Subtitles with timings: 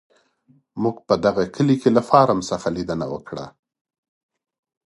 [0.81, 3.45] موږ په دغه کلي کې له فارم څخه لیدنه وکړه.